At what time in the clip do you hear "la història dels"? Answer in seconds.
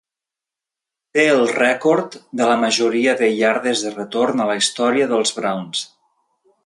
4.53-5.35